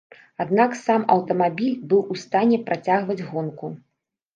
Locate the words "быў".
1.95-2.01